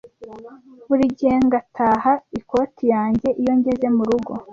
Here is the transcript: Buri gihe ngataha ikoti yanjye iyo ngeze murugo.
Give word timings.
Buri 0.87 1.05
gihe 1.17 1.35
ngataha 1.47 2.13
ikoti 2.39 2.83
yanjye 2.93 3.27
iyo 3.41 3.53
ngeze 3.57 3.87
murugo. 3.97 4.33